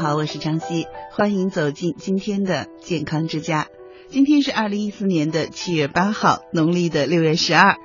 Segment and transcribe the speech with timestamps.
[0.00, 3.66] 好，我是张希，欢迎走进今天的健康之家。
[4.08, 7.76] 今天是二零一四年的七月八号，农历的六月十二。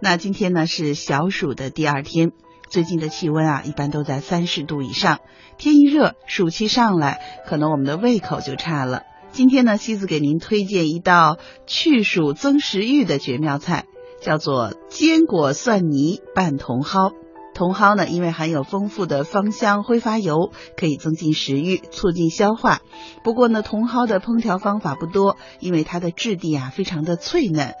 [0.00, 2.32] 那今天呢是小暑的第二天，
[2.68, 5.20] 最近的气温啊一般都在三十度以上，
[5.58, 9.04] 天一热，暑气上来，可能我们的胃口就差了。
[9.30, 13.84] 今天呢，西子给您推荐一道去暑增食欲的绝妙菜，
[14.20, 17.12] 叫做坚果蒜泥拌茼蒿。
[17.60, 22.80] 茼蒿呢，因为含有丰富的芳香挥发油，可以增进食欲，促进消化。
[23.22, 27.74] 不过呢，茼蒿的烹调方法不多，因为它的质地啊非常的脆嫩，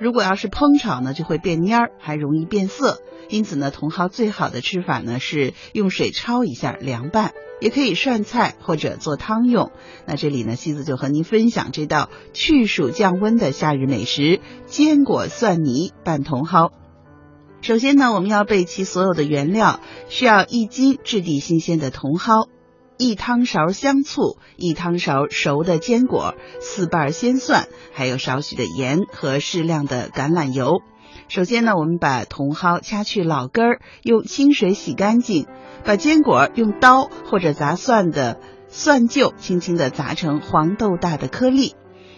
[0.00, 3.02] 如果要是烹炒呢，就会变蔫儿，还容易变色。
[3.28, 9.70] 因此呢，茼蒿最好的吃法呢是用水焯一下凉拌，也可以涮菜或者做汤用。
[10.06, 16.72] 那这里呢，西子就和您分享这道去暑降温的夏日美食——坚果蒜泥拌茼蒿。
[17.66, 22.48] 首先呢，我们要备齐所有的原料，需要一斤质地新鲜的茼蒿，
[22.96, 30.80] 一汤勺香醋，一汤勺熟的坚果，四瓣鲜蒜，还有少许的盐和适量的橄榄油。
[31.26, 35.48] 首先呢，我们把茼蒿掐去老根儿，用清水洗干净，
[35.84, 41.74] 把坚果用刀或者砸蒜的蒜臼轻轻的砸成黄豆大的颗粒。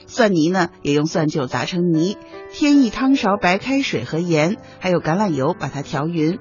[0.09, 2.17] 蒜泥呢，也用蒜臼砸成泥，
[2.51, 6.39] 添一汤勺白开水和盐，还有橄榄油，把它调匀。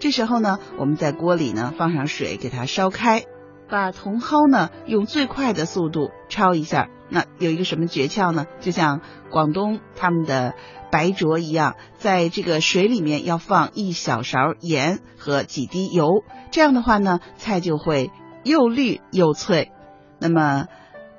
[0.00, 3.24] 这时候呢，我们在锅里呢放上水，给它烧开，
[3.68, 6.88] 把茼蒿呢用最快的速度焯一下。
[7.10, 8.46] 那有一个什么诀窍呢？
[8.60, 10.54] 就像广东他们的。
[10.90, 18.10] 白灼一样，在这个水里面要放一小勺盐和几滴油，这样的话呢，菜就会
[18.42, 19.70] 又绿又脆。
[20.18, 20.64] 那么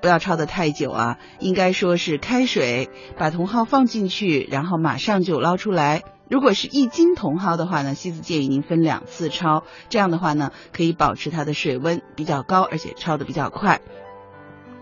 [0.02, 6.02] 不要焯的太久啊，应该说是开水把茼蒿放进去，然后马上就捞出来。
[6.28, 13.82] 如果是一斤茼蒿的话呢，西子建议您分两次焯，这样的话呢，可以保持它的水温比较高，而且焯的比较快。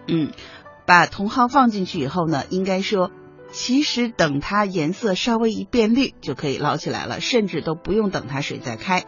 [0.09, 0.31] 嗯，
[0.87, 3.11] 把茼蒿放进去以后呢，应该说。
[3.49, 9.05] 其实等它颜色稍微一变绿就可以捞起来了，甚至都不用等它水再开。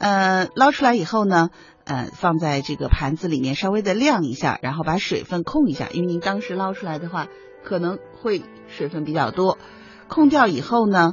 [0.00, 1.50] 呃，捞出来以后呢，
[1.84, 7.28] 呃，放在这个盘子里面稍微的晾一下，然后把水分控一下，因为您当时捞出来的话
[7.62, 9.58] 可能会水分比较多。
[10.08, 11.12] 控掉以后呢，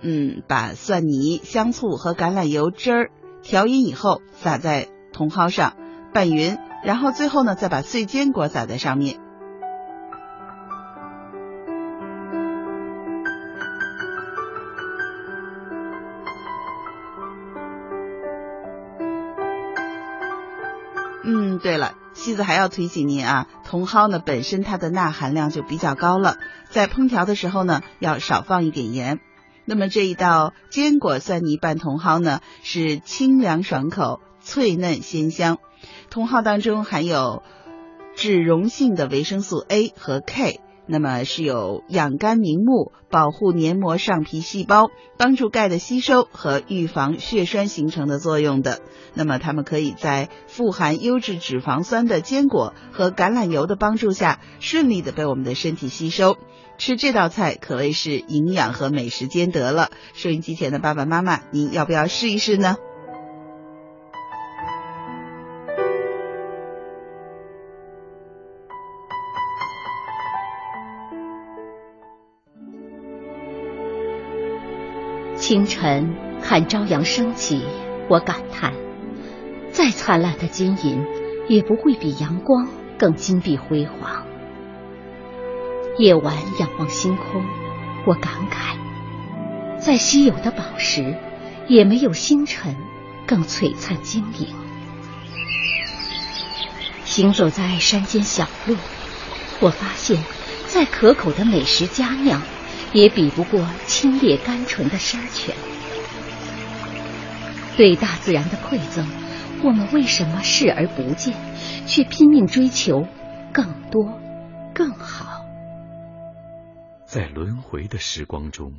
[0.00, 3.10] 嗯，把蒜泥、香醋和橄榄油汁儿
[3.42, 5.76] 调匀以后撒在茼蒿上
[6.12, 9.18] 拌匀，然后最后呢再把碎坚果撒在上面。
[21.30, 26.38] 嗯，对了，西子还要提醒您啊，茼蒿呢本身它的钠含量就比较高了，
[26.70, 29.20] 在烹调的时候呢要少放一点盐。
[29.66, 35.58] 那么这一道坚果蒜泥拌茼蒿呢是清凉爽口、脆嫩鲜香，
[36.18, 37.42] 茼蒿当中含有
[38.16, 40.60] 脂溶性的维生素 A 和 K。
[40.90, 48.80] 那么是有养肝明目、保护黏膜上皮细胞、帮助钙的吸收和预防血栓形成的作用的。
[49.12, 56.38] 那么它们可以在富含优质脂肪酸的坚果和橄榄油的帮助下，顺利的被我们的身体吸收。
[56.78, 59.90] 吃这道菜可谓是营养和美食兼得了。
[60.14, 62.76] 收音机前的爸爸妈妈，您要不要试一试呢？
[75.48, 77.62] 清晨看朝阳升起，
[78.10, 78.74] 我感叹：
[79.72, 81.02] 再灿烂的金银，
[81.48, 84.26] 也不会比阳光更金碧辉煌。
[85.96, 87.42] 夜晚仰望星空，
[88.04, 88.76] 我感慨：
[89.80, 91.16] 再稀有的宝石，
[91.66, 92.76] 也没有星辰
[93.26, 94.48] 更璀璨晶莹。
[97.06, 98.76] 行走在山间小路，
[99.60, 100.22] 我发现，
[100.66, 102.42] 再可口的美食佳酿。
[102.92, 105.54] 也比不过清冽甘醇的山泉。
[107.76, 109.06] 对大自然的馈赠，
[109.62, 111.36] 我们为什么视而不见，
[111.86, 113.06] 却拼命追求
[113.52, 114.20] 更多、
[114.74, 115.44] 更好？
[117.06, 118.74] 在轮回的时光中，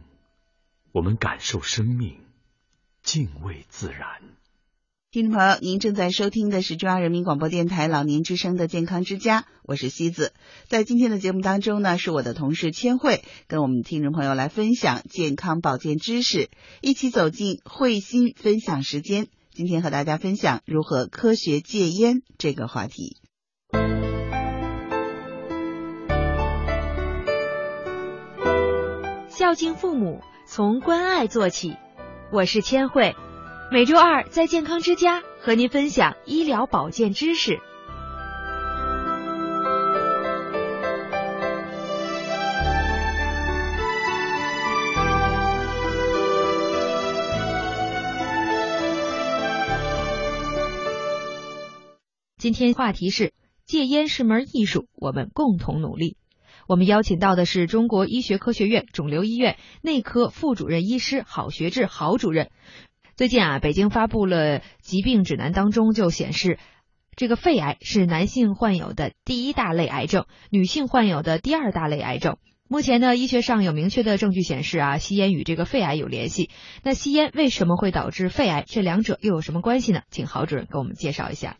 [0.91, 2.19] 我们感受生命，
[3.01, 4.21] 敬畏自然。
[5.11, 10.33] 听众朋友，您正在收听的是中央人民广播电台老年之声的健康之家，我是西子。
[10.67, 16.51] 在今天的节目当中呢，是我的同事千惠跟我们听众朋友来分享健康保健知识，
[16.81, 19.29] 一起走进慧心分享时间。
[19.51, 23.17] 今天和大家分享如何科学戒烟这个话题。
[29.27, 31.77] 孝敬父母，从关爱做起。
[32.31, 33.15] 我是千惠，
[33.71, 37.59] 每周二在健康之家和您分享医疗保健知识。
[52.39, 53.33] 今天话题是
[53.65, 56.17] 戒烟是门艺术，我们共同努力。
[56.67, 62.49] 我们邀请到的是中国医学科学院肿瘤医院内科副主任医师郝学志郝主任。
[63.19, 66.57] 最近啊，北京发布了疾病指南当中就显示，
[67.17, 72.37] 这个肺癌是男性患有的第一大类癌症，女性患有的第二大类癌症。
[72.69, 76.49] 目前呢，医学上有明确的证据显示啊，吸烟与这个肺癌有联系。
[76.81, 78.63] 那吸烟为什么会导致肺癌？
[78.65, 80.03] 这两者又有什么关系呢？
[80.09, 81.57] 请郝主任给我们介绍一下。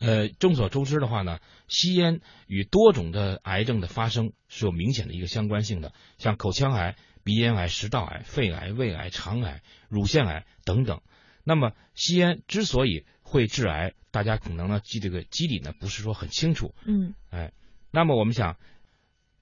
[0.00, 11.00] 呃，众所周知的话呢，吸烟与多种的癌症的发生是有明显的一个相关性的，像口腔癌、鼻咽癌、食道癌、肺癌、胃癌、肠癌、乳腺癌等等。
[11.44, 16.74] 那么，吸烟之所以会致癌，大家可能呢记这个机理呢不是说很清楚。
[16.84, 17.52] 嗯，哎，
[17.90, 18.58] 那么我们想，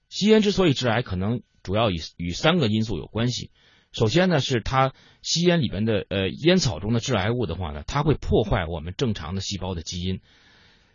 [0.07, 3.51] 吸烟之所以致癌，可能主要与与三个因素有关系。
[3.91, 10.21] 首先呢，是它吸烟里边的呃烟草中的致癌物的话呢，它会破坏我们正常的细胞的基因。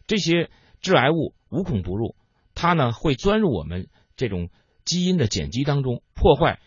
[0.06, 0.50] 这些
[0.80, 2.16] 致癌物无孔不入，
[2.54, 4.50] 它呢会钻入我们这种
[4.84, 6.60] 基因的碱基当中，破坏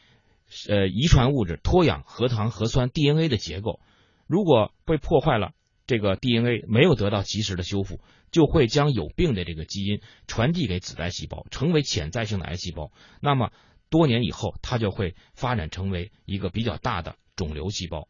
[0.68, 3.80] 呃遗传物质脱氧核糖核酸 DNA 的结构。
[4.28, 5.54] 如果被破坏了，
[5.88, 8.00] 这个 DNA 没有得到及时的修复，
[8.32, 12.92] 就会将有病的这个基因传递给子代细胞，成为潜在性的癌细胞。
[13.22, 13.52] 那么
[13.90, 18.08] 多年以后，它就会发展成为一个比较大的肿瘤细胞。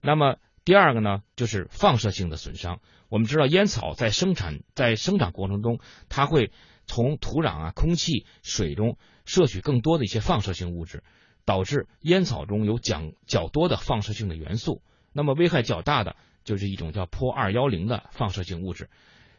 [0.00, 2.80] 那么第二个呢，就是放射性的损伤。
[3.08, 6.52] 我们知道，烟草在生产在生长过程中，它会
[6.86, 11.02] 从土壤啊、空气、水中摄取更多的一些放射性物质，
[11.44, 14.82] 导致烟草中有较较多的放射性的元素。
[15.12, 18.90] 那么危害较大的就是一种叫钋二幺零的放射性物质。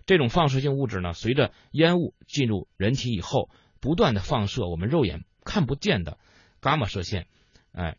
[0.06, 3.50] 这种放射性物质呢，随着烟雾进入人体以后，
[3.80, 6.18] 不断的放射我们肉眼看不见的
[6.62, 7.28] 伽马射线。
[7.72, 7.98] 哎，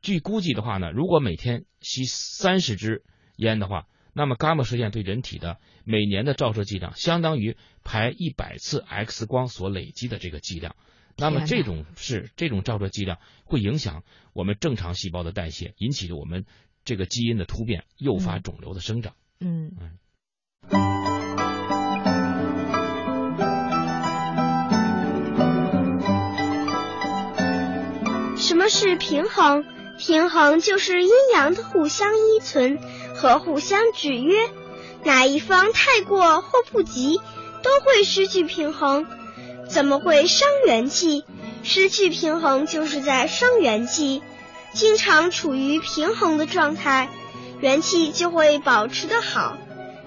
[0.00, 3.02] 据估计的话呢，如果每天吸三十支
[3.36, 10.76] 烟的话，那么，伽马射线对人体的每年的照射剂量，相当于排一百次 X 光所累积的这个剂量。
[11.16, 14.02] 那么，这种是这种照射剂量会影响
[14.32, 16.44] 我们正常细胞的代谢，引起我们
[16.84, 19.14] 这个基因的突变，诱发肿瘤的生长。
[19.40, 19.72] 嗯。
[28.36, 29.64] 什么是平衡？
[29.96, 32.78] 平衡就是阴阳的互相依存
[33.14, 34.34] 和互相制约，
[35.04, 37.16] 哪一方太过或不及，
[37.62, 39.06] 都会失去平衡。
[39.68, 41.24] 怎么会伤元气？
[41.62, 44.22] 失去平衡就是在伤元气。
[44.72, 47.08] 经常处于平衡的状态，
[47.60, 49.56] 元气就会保持得好，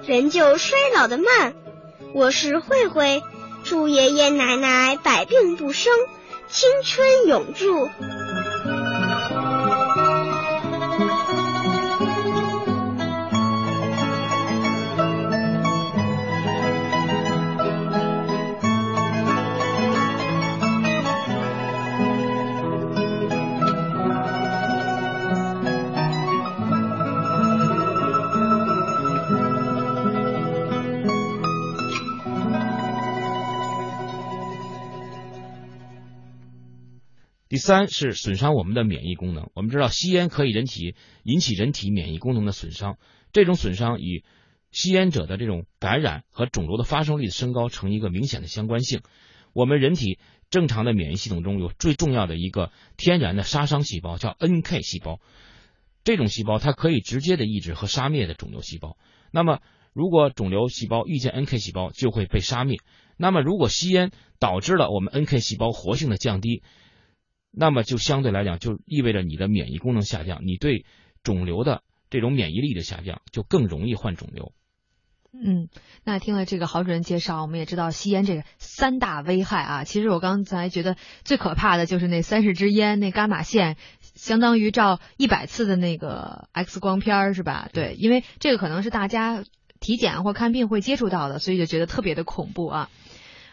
[0.06, 1.54] 人就衰老的慢。
[2.13, 3.24] 我是慧慧，
[3.63, 5.94] 祝爷爷奶奶百病不生，
[6.50, 7.89] 青春永驻。
[37.57, 39.49] 第三是损伤我们的免疫功能。
[39.56, 42.99] 我们知道吸烟可以人体引起人体免疫功能的损伤，
[43.33, 44.23] 这种损伤与
[44.69, 49.02] 吸烟者的这种感染和肿瘤的发生率的升高成一个明显的相关性。
[49.54, 50.19] 我们人体
[50.52, 55.19] 正常的免疫系统中有最重要的一个天然的杀伤细胞，叫 NK 细胞。
[56.04, 58.97] 这种细胞它可以直接的抑制和杀灭的肿瘤细胞。
[59.31, 59.61] 那么
[59.94, 62.78] 如果肿瘤细胞遇见 NK 细胞，就会被杀灭。
[63.18, 66.61] 那么如果吸烟导致了我们 NK 细胞活性的降低，
[67.59, 70.85] 那么就相对来讲，就意味着你的免疫功能下降，你对
[71.23, 74.54] 肿瘤的这种免疫力的下降，就更容易患肿瘤。
[75.33, 75.68] 嗯，
[76.04, 79.83] 那听了这个郝主任介绍，我们也知道吸烟这个三大危害啊。
[79.83, 87.69] 其实我刚才觉得最可怕的就是那三十支烟，那伽马线相当于照一百次的那个 X 光片儿是吧？
[87.73, 89.44] 对，因为这个可能是大家
[89.80, 92.90] 体检或看病会接触到的，所以就觉得特别的恐怖啊。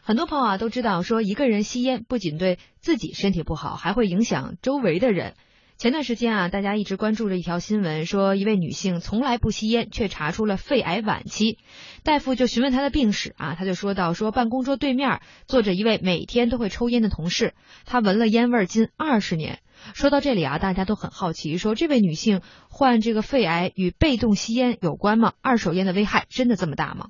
[0.07, 5.33] 很多朋友啊都知道，说一个人吸烟不仅对自己身体不好，还会影响周围的人。
[5.79, 11.57] 前段时间啊，大家一直关注着一条新闻，说一位女性从来不吸烟，却查出了肺癌晚期。
[12.03, 17.55] 大夫就询问她的病史啊，她就说到说办公桌对面坐着一位每天都会抽烟的同事，
[17.87, 19.61] 她闻了烟味近二十年。
[19.95, 25.33] 说到这里啊，大家都很好奇，说这位女性患这个肺癌与被动吸烟有关吗？
[25.41, 27.07] 二手烟的危害真的这么大吗？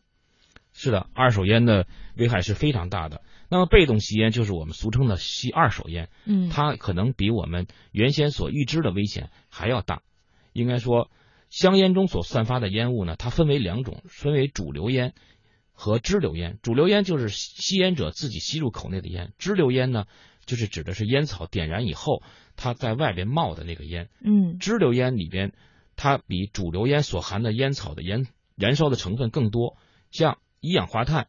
[0.74, 3.22] 是的，二手烟的危害是非常大的。
[3.48, 10.02] 那么被动吸烟就是我们俗称的吸二手烟，嗯，它可能比我们原先所预知的危险还要大。
[10.52, 11.10] 应该说，
[11.48, 15.14] 香烟中所散发的烟雾呢，它分为两种，分为主流烟
[15.72, 16.58] 和支流烟。
[16.62, 20.06] 主流烟就是吸烟者自己吸入口内的烟，支流烟呢，
[20.44, 22.22] 就是指的是烟草点燃以后，
[22.56, 24.08] 它在外边冒的那个烟。
[24.24, 25.52] 嗯，支流烟里边，
[25.94, 28.26] 它比主流烟所含的烟草的烟
[28.56, 29.76] 燃烧的成分更多，
[30.10, 31.28] 像一氧化碳，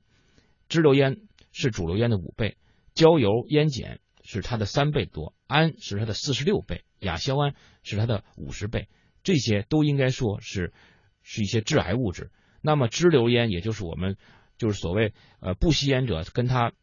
[0.70, 1.22] 支流烟。
[1.58, 2.58] 是主流烟的五倍，
[2.96, 8.90] 焦油烟碱是它的三倍多，氨是它的四十六倍，亚硝胺是它的五十倍，
[9.24, 10.74] 这些都应该说是
[11.22, 12.30] 是一些致癌物质。
[12.60, 14.18] 那么支流烟，也就是我们
[14.58, 16.74] 就是所谓呃不吸烟者跟他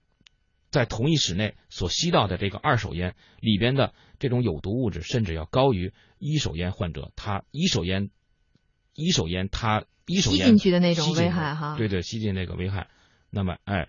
[0.70, 8.08] 在同一室内所吸到的这个二手烟里边的这种有毒物质，甚至要高于一手烟患者他一手烟
[8.94, 12.88] 一手烟他一手烟吸进去的那种危害哈，对对，吸进那个危害。
[13.30, 13.88] 那么哎。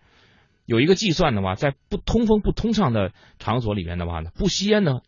[0.65, 5.01] 有一个计算的话，在不通风不通畅的场所里面的话呢，不吸烟呢，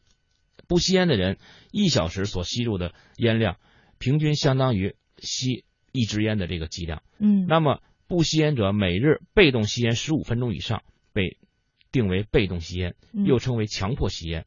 [0.67, 1.37] 不吸烟的人
[1.71, 3.55] 一小时所吸入的烟量，
[3.97, 7.03] 平均相当于吸一支烟的这个剂量。
[7.19, 10.83] 嗯，那么不吸烟者每日被动吸烟十五分钟以上，
[11.13, 11.37] 被
[11.89, 14.45] 定为被动吸烟，又称为强迫吸烟。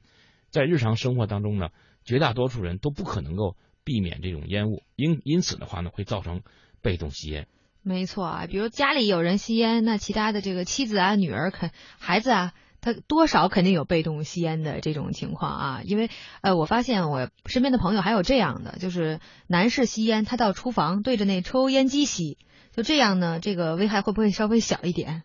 [0.50, 1.71] 在日常生活当中呢，
[2.05, 3.57] 绝大多数人都不可能够
[3.88, 6.42] 避免这种烟雾，因因此的话呢，会造成
[6.83, 7.47] 被动吸烟。
[7.83, 12.52] 没错啊，比如家里有人吸烟，那其他的这个妻子啊、女儿、肯孩子啊，
[12.83, 15.80] 他多少肯定有被动吸烟的这种情况啊。
[15.85, 16.11] 因为
[16.42, 22.37] 呃，我发现我身边的朋友还有这样的，就是男士吸烟，他到厨房对着那抽烟机吸，
[22.73, 25.23] 就这样呢，这个危害会不会稍微小一点？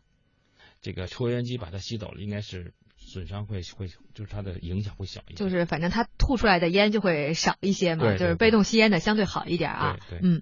[0.81, 2.73] 这个抽烟机把它吸走了，应该是
[3.05, 5.37] 损伤会会，就是它的影响会小一点。
[5.37, 9.97] 就是反正它吐出来的烟就会少一些嘛，就是被动吸烟的相对好一点啊。
[10.09, 10.41] 对，嗯。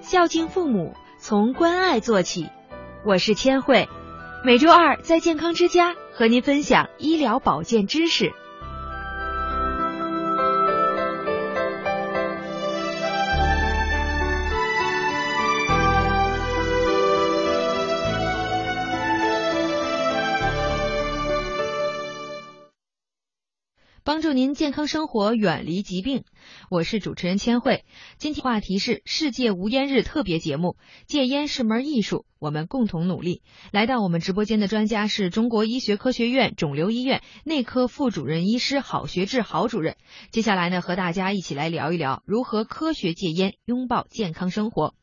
[0.00, 2.48] 孝敬父母，从关爱做起。
[3.04, 3.88] 我是千惠，
[4.44, 8.32] 每周二在健康之家和您分享医疗保健知识。
[24.08, 26.24] 帮助您健康生活，远离疾病。
[26.70, 27.84] 我是主持人千惠。
[28.16, 33.42] 今天话题是世界无烟日特别节目，戒烟是门艺术，我们共同努力。
[33.70, 39.98] 来到我们直播间的专家是中国医学科学院肿瘤医院内科副主任医师郝学志郝主任。
[40.30, 44.94] 接下来呢，和大家一起来聊一聊如何科学戒烟，拥抱健康生活。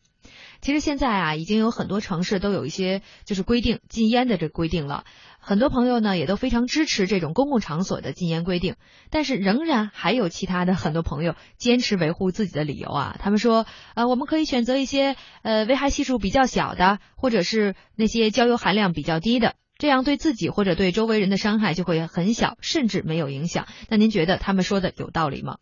[0.60, 5.06] 其实现在啊，已经有很多城市都有一些就是规定禁烟的这个规定了。
[5.46, 8.78] 很多朋友呢也都非常支持这种公共场所的禁烟规定，
[9.12, 13.16] 但是仍然还有其他的很多朋友坚持维护自己的理由啊。
[13.22, 23.68] 他们说，呃，我们可以选择一些呃危害系数比较小的，或者是那些焦油含量比较低的，这样对自己或者对周围人的伤害就会很小，甚至没有影响。
[23.88, 25.58] 那您觉得他们说的有道理吗？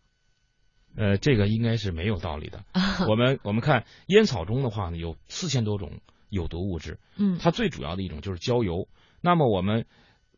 [0.96, 2.64] 呃，这个应该是没有道理的。
[3.10, 6.00] 我们我们看烟草中的话呢，有四千多种
[6.30, 8.88] 有毒物质，嗯，它最主要的一种就是焦油。
[9.26, 9.86] 那么我们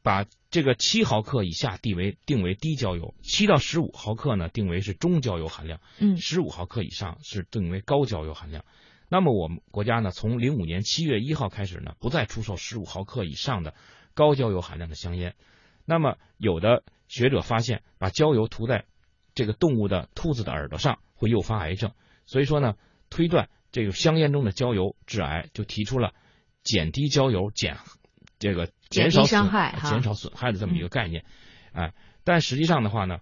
[0.04, 8.64] 把这个七毫克以下定为定为低焦油，七到十五毫克呢定为是中焦油含量，嗯，十五毫克以上是定为高焦油含量。
[9.10, 13.74] 那么我们国家呢，从零五年七月一号开始呢，不再出售十五毫克以上的
[14.14, 15.36] 高焦油含量的香烟。
[15.84, 18.86] 那么有的学者发现，把焦油涂在
[19.34, 21.92] 这个动物的兔子的耳朵上会诱发癌症，
[22.28, 22.76] 所以说呢，
[23.10, 26.14] 推断这个香烟中的焦油致癌，就提出了
[26.64, 27.78] 减低焦油减。
[28.46, 31.26] 这个减少伤害、减少损害的这么一个概念，
[31.74, 33.18] 哎，但实际上的话呢，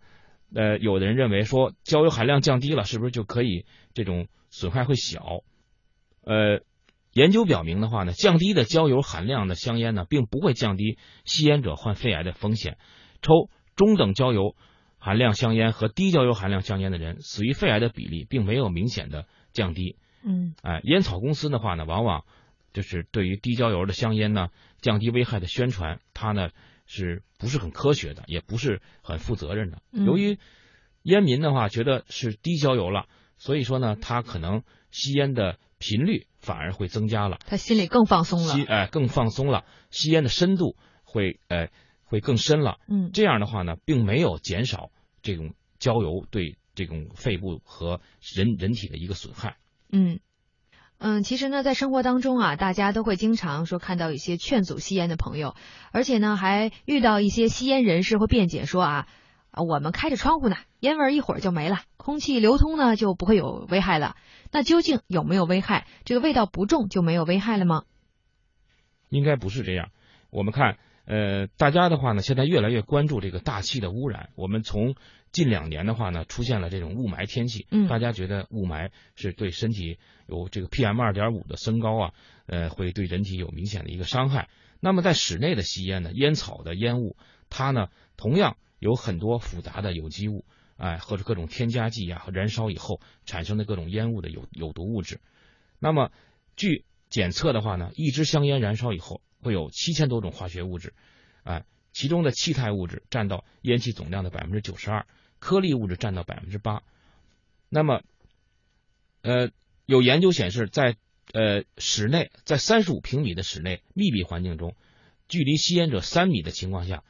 [0.54, 5.40] 呃，有的人认为说焦油含量降低了，是不是就可以这种损害会小？
[6.26, 6.60] 呃，
[7.14, 12.78] 研究表明的话呢，降低的焦油含量的香烟呢，并不会降低吸烟者患肺癌的风险。
[13.22, 14.58] 抽中等焦油
[14.98, 19.96] 含量香烟和低焦油含量香烟的人，死于肺癌的比例并没有明显的降低。
[20.22, 22.26] 嗯，哎，烟草公司的话呢，往往。
[22.74, 24.50] 就是对于低焦油的香烟呢，
[24.82, 26.50] 降低危害的宣传，它呢
[26.86, 29.82] 是不是很科学的，也不是很负责任的。
[29.92, 30.40] 由于
[31.04, 33.06] 烟民的话觉得是低焦油了，
[33.38, 41.70] 所以说呢，他可能吸烟的频率反而会增加了，他心里更放松了，吸哎更放松了，吸烟的深度会呃
[42.04, 42.80] 会更深了。
[42.88, 48.02] 嗯，这样的话呢，并没有减少这种焦油对这种肺部和
[48.36, 49.58] 人人体的一个损害。
[49.92, 50.20] 嗯。
[51.06, 55.54] 嗯，其实呢，在生活当中啊，大家都会经常说看到一些劝阻吸烟的朋友，
[55.92, 59.08] 而且呢，还遇到一些吸烟人士会辩解说啊，
[59.52, 64.16] 啊，我们开着窗户呢，烟味一会儿就没了，空气流通呢就不会有危害了。
[64.50, 65.88] 那究竟有没有危害？
[66.06, 67.84] 这个味道不重就没有危害了吗？
[69.10, 69.90] 应该不是这样。
[70.30, 74.30] 我们看，呃，大家的话呢，现在越来越关注这个大气的污染。
[74.36, 74.96] 我们从
[75.32, 82.14] 近两年的话呢，出现了这种雾霾天气，嗯，大家觉得雾霾是对身体有这个 PM 二点五的升高啊，
[82.46, 84.48] 呃，会对人体有明显的一个伤害。
[84.80, 87.18] 那么在室内的吸烟呢，烟草的烟雾，
[87.50, 90.46] 它呢同样有很多复杂的有机物，
[90.78, 95.20] 哎，或者各种添加剂啊，和燃烧以后产生的各种烟雾的有有毒物质。
[95.80, 96.12] 那么
[96.56, 100.94] 据检测的话呢，一支香烟燃烧以后会有七千多种化学物质，
[101.44, 105.06] 哎，其中的气态物质占到烟气总量的百分之九十二。
[105.40, 106.84] 颗粒物质占到百分之八，
[107.68, 108.02] 那么，
[109.24, 109.52] 呃，
[109.86, 110.96] 有研究显示，在
[111.34, 114.78] 呃室内，在三十五平米的室内密闭环境中，
[115.28, 117.04] 距离吸烟者三米的情况下，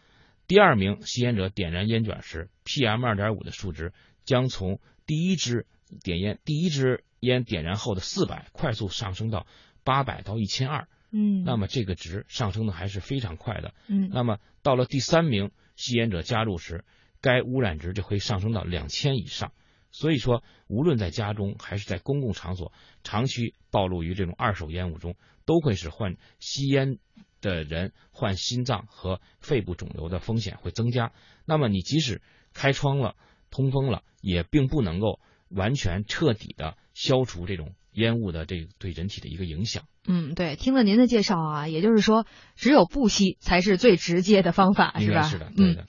[0.47, 3.93] 第二名吸烟者点燃烟卷时，PM 二点五的数值
[4.25, 5.67] 将从第一支
[6.01, 9.45] 点烟第一支烟点燃后的四百快速上升到
[9.83, 16.83] 八百到一千二，嗯，那么这个值上升的还是非常快的，嗯，那么到了第三名吸烟者加入时。
[17.21, 19.53] 该污染值就会上升到两千以上，
[19.91, 25.15] 所以说，无论在家中还是在公共场所，长期暴露于这种二手烟雾中，
[25.45, 26.97] 都会使患吸烟
[27.39, 31.13] 的人患心脏和肺部肿瘤的风险会增加。
[31.45, 32.21] 那么，你即使
[32.53, 33.15] 开窗了、
[33.49, 39.83] 通风了，也并不能够完全彻底的消除这种烟雾的这对人体的一个影响。
[40.07, 45.21] 嗯，对，听了您的介绍啊，也就是说，只有不吸才是最直接的方法，是吧？
[45.23, 45.85] 是的，对的。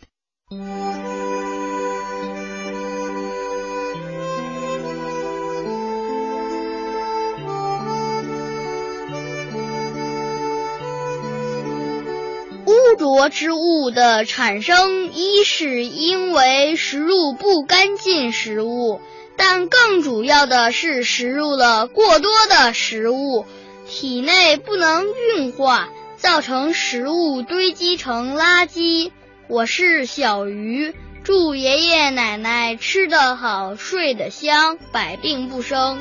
[12.66, 19.00] 污浊之物的产生，一是因为食入不干净食物，
[19.36, 23.46] 但更主要的是食入了过多的食物，
[23.88, 25.04] 体内不能
[25.36, 29.10] 运化，造成食物堆积成垃圾。
[29.46, 36.00] 我是小鱼，祝爷爷奶奶吃得好，睡得香，百病不生。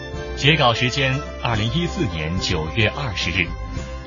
[0.35, 1.13] 截稿时间：
[1.43, 3.47] 二零一四年九月二十日。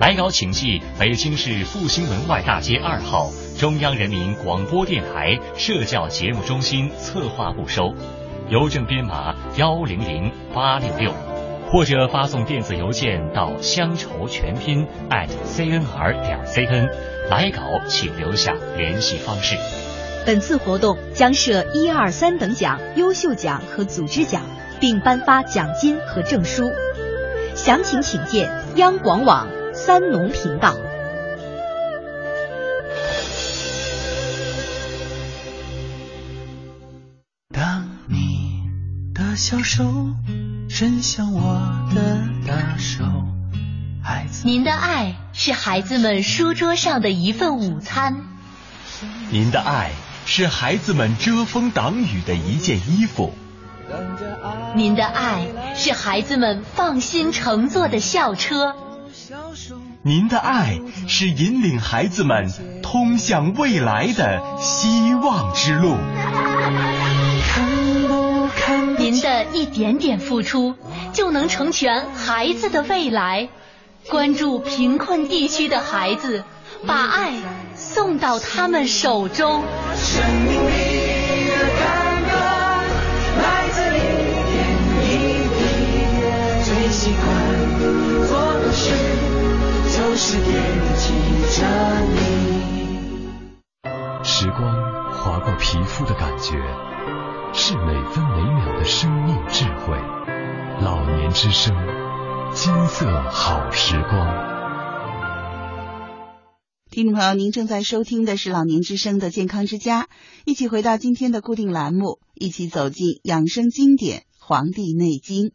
[0.01, 7.95] 来稿请寄北京市复兴门外大街二号中央人民广播电台社教节目中心策划部收，
[8.49, 11.13] 邮政编码幺零零八六六，
[11.71, 16.89] 或者发送电子邮件到乡愁全拼 @cnr 点 cn。
[17.31, 19.57] 来稿请留下联系方式。
[20.27, 24.43] 本次活动将设一二三等奖、优秀奖和组织奖。
[24.81, 26.71] 并颁发奖金和证书，
[27.55, 30.77] 详情请见央广网三农频道。
[37.53, 38.63] 当你
[39.15, 39.85] 的小手
[40.69, 43.05] 伸向我的大手，
[44.03, 44.47] 孩子。
[44.47, 48.17] 您的爱是孩子们书桌上的一份午餐。
[49.31, 49.93] 您的爱
[50.27, 53.33] 是孩子们遮风挡雨的一件衣服。
[54.75, 58.75] 您的爱是孩子们放心乘坐的校车，
[60.03, 62.51] 您的爱是引领孩子们
[62.83, 65.97] 通向未来的希望之路。
[68.99, 70.75] 您的一点点付出，
[71.13, 73.49] 就能成全孩子的未来。
[74.09, 76.45] 关注贫困地区的孩子，
[76.87, 77.35] 把爱
[77.75, 79.63] 送到他们手中。
[79.95, 80.21] 习
[90.27, 90.55] 是惦
[90.97, 91.13] 记
[91.55, 91.67] 着
[92.01, 93.29] 你。
[94.25, 96.55] 时光划过皮肤的感觉，
[97.53, 99.95] 是每分每秒的生命智慧。
[100.81, 101.77] 老年之声，
[102.55, 104.55] 金色好时光。
[106.91, 110.09] 听众朋友，您正在收听的是老年之声的健康之家，
[110.47, 115.49] 一起回到今天的固定栏目，一起走进养生经典《黄帝内经》。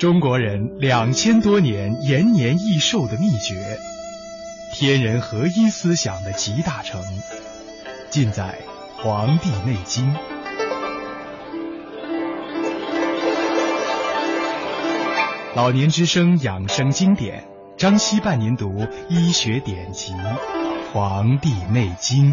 [0.00, 3.78] 中国人两千多年延年益寿的秘诀，
[4.72, 7.04] 天人合一思想的集大成，
[8.08, 8.58] 尽在
[9.02, 10.10] 《黄帝内经》。
[15.54, 17.44] 老年之声养生经典，
[17.76, 20.14] 张希伴您读医学典籍
[20.94, 22.32] 《黄帝内经》。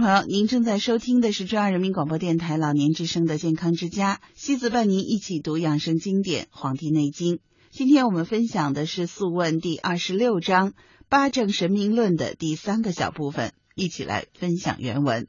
[0.00, 7.36] 朋友，您正在收听的是中央人民广播电台老年之声的健康之家，西子伴您一起读养生经典《黄帝内经》。
[7.70, 10.70] 今天我们分享的是《素问》第二十六章
[11.10, 15.28] 《八正神明论》的第三个小部分，一起来分享原文。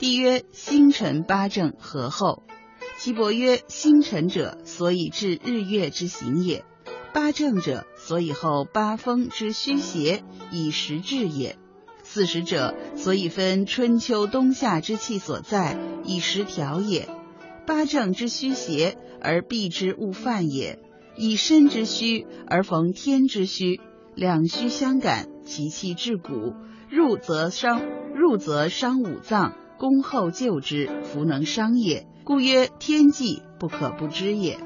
[0.00, 2.42] 帝曰：星辰八正合后。
[3.02, 6.62] 岐伯曰：星辰者，所以治日月之行也；
[7.12, 11.56] 八正者，所以后八风之虚邪，以时治也；
[12.04, 17.08] 四时者，所以分春秋冬夏之气所在，以时调也。
[17.66, 20.78] 八正之虚邪，而避之勿犯也；
[21.16, 23.80] 以身之虚，而逢天之虚，
[24.14, 26.54] 两虚相感，其气至骨，
[26.88, 27.82] 入则伤，
[28.14, 32.06] 入则伤五脏，攻后救之，弗能伤也。
[32.22, 34.60] 故曰：天际不可不知也。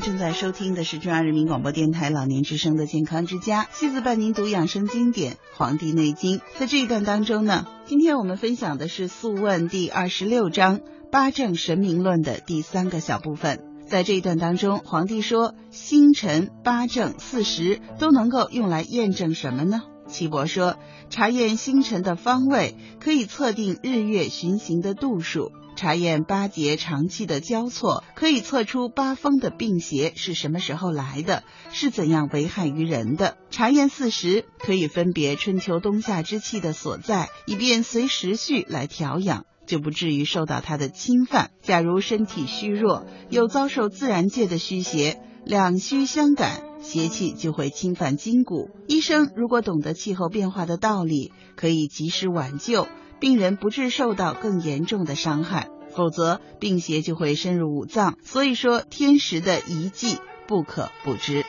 [0.00, 6.38] 正在收听的是中央人民广播电台老年之声的健康之家，妻子伴您读养生经典《黄帝内经》。
[6.58, 10.78] 在这一段当中呢，今天我们分享的是《素问》第二十六章
[11.10, 13.60] 《八正神明论》的第三个小部分。
[13.86, 19.82] 在这一段当中，皇帝说，星辰、八正、四时都能够用来验证什么呢？
[20.08, 20.76] 岐伯说，
[21.10, 25.52] 查验星辰的方位，可以测定日月巡行的度数。
[25.76, 33.36] 查验八节长气的交错，可以测出八风的病邪是什么时候来的，是怎样危害于人的。
[33.50, 41.50] 查验四时，可以分别春秋冬夏之气的所在，以便随时序来调养，就不至于受到它的侵犯。
[41.62, 48.70] 假如身体虚弱，又遭受自然界的虚邪，两虚相感，邪气就会侵犯筋骨。
[48.88, 52.88] 医生如果懂得气候变化的道理，可以及时挽救。
[53.18, 58.16] 病人不致受到更严重的伤害，否则病邪就会深入五脏。
[58.22, 61.44] 所以说，天时的遗迹不可不知。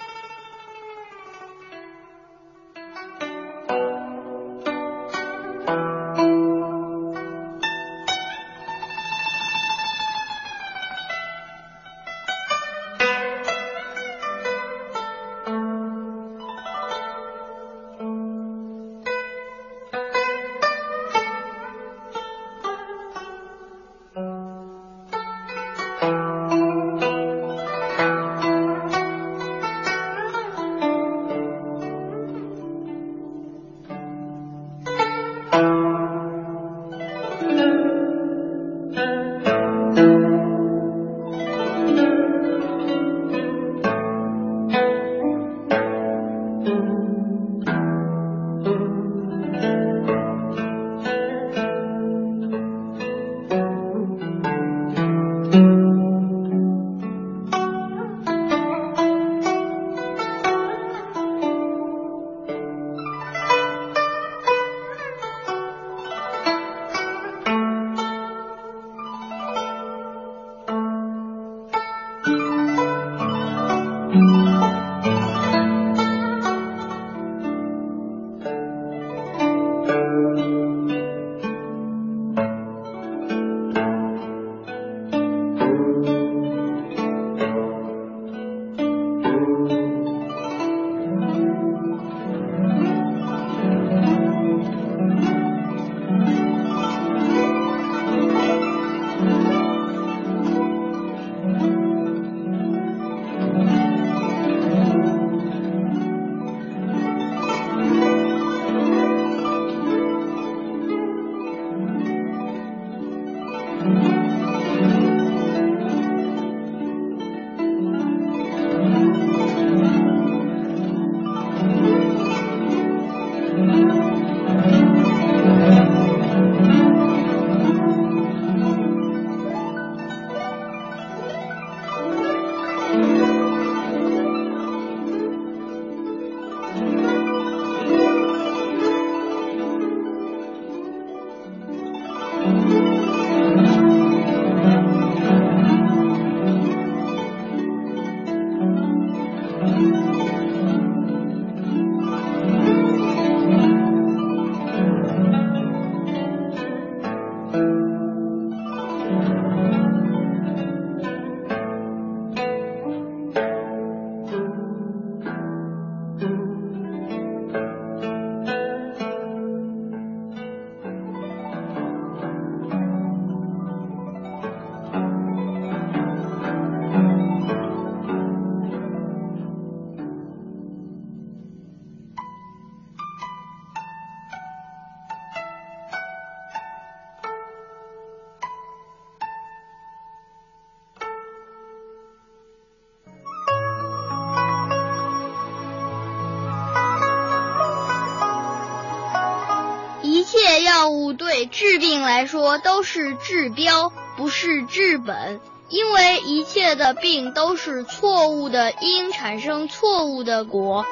[202.57, 205.39] 都是治标，不是治本，
[205.69, 210.85] 因为一切的病都是错误的因产生错误的果。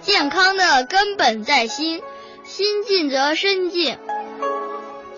[0.00, 2.02] 健康的根本在心，
[2.44, 3.98] 心静则身静。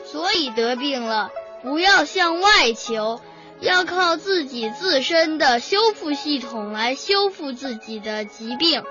[0.05, 1.31] 所以得病了，
[1.63, 3.21] 不要向外求，
[3.61, 8.85] 要靠自己自身的修复系统来修复自己的疾病。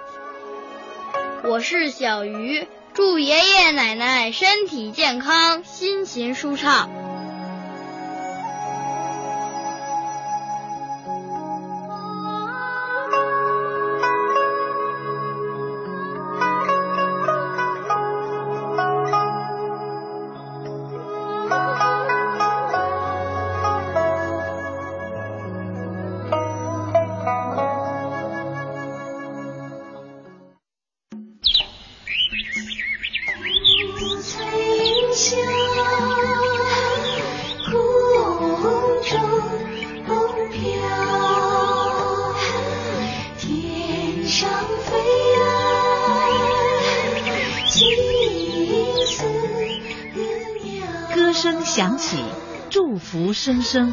[1.44, 2.68] 我是小鱼。
[2.94, 7.13] 祝爷爷奶奶身体健康，心情舒畅。
[52.14, 52.24] 起，
[52.70, 53.92] 祝福声声。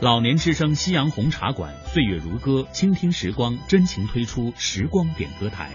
[0.00, 5.70] 老年之声夕阳红茶馆，岁月如歌，倾听时光，真情推出时光点歌台。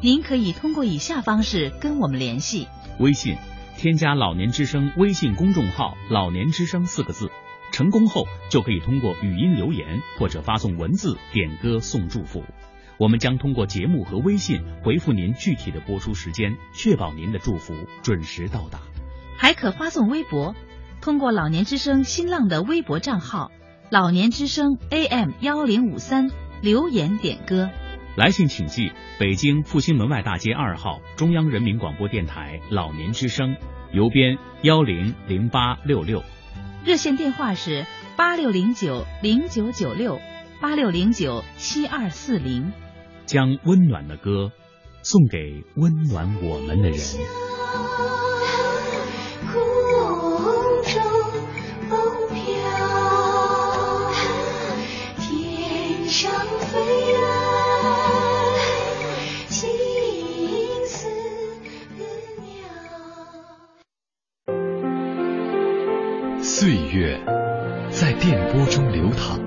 [0.00, 2.68] 您可以通过以下方式跟我们联系：
[3.00, 3.34] 微信
[3.76, 7.28] 添加“老年之声”微信公众号“老年之声”四个字，
[7.72, 12.44] 成功后就可以通过语音留言或者发送文字点歌送祝福。
[12.98, 18.78] 我们将通过节目和微信回复您具体的播出时间，确保您的祝福准时到达。
[19.36, 20.54] 还可发送微博，
[21.00, 23.50] 通过老年之声新浪的微博账号
[23.90, 26.30] “老年之声 AM 幺零五三”
[26.62, 27.70] 留言点歌。
[28.16, 33.56] 来信请寄北京复兴门外大街二号中央人民广播电台老年之声，
[33.92, 36.22] 邮编幺零零八六六。
[36.84, 37.84] 热线电话是
[38.16, 40.18] 八六零九零九九六
[40.60, 42.72] 八六零九七二四零。
[43.26, 44.52] 将温暖的歌
[45.02, 46.98] 送给温暖我们的人。
[66.96, 67.20] 月
[67.90, 69.38] 在电波中流淌，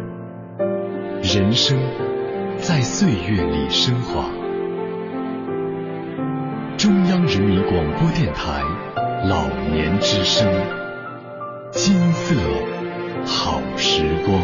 [1.23, 1.79] 人生。
[2.61, 4.25] 在岁月里升华。
[6.77, 8.61] 中央人民广播电台
[9.25, 10.45] 老年之声，
[11.71, 12.35] 金色
[13.25, 14.37] 好时光。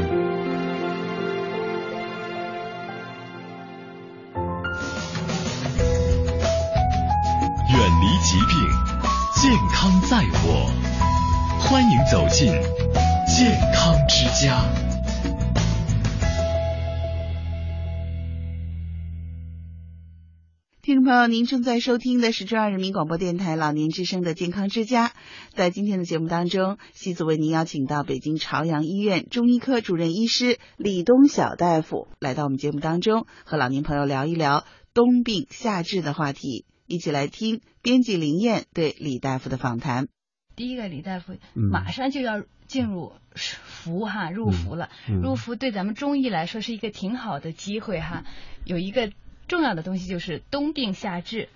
[7.70, 8.58] 远离疾病，
[9.36, 10.72] 健康在我。
[11.60, 12.54] 欢迎走进
[14.46, 14.64] 家。
[20.84, 25.14] 听众朋友，您正在收听的是中央人民广播电台老年之声的健康之家。
[25.56, 34.64] 在今天的节目当中，西子为您邀请到北京朝阳医院中医科主任医师李东晓大夫来到我们节目当中，和老年朋友聊一聊
[34.94, 36.68] 冬病夏治的话题。
[36.86, 40.08] 一起来听编辑林燕对李大夫的访谈。
[40.56, 44.90] 第一个，李大夫马上就要进入伏哈，入伏了。
[45.08, 48.24] 入伏对咱们中医来说是一个挺好的机会哈，
[48.64, 49.12] 有一个。
[49.48, 51.50] 重要的东西就是冬病夏治，